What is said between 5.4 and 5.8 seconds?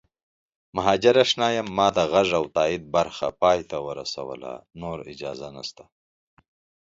نه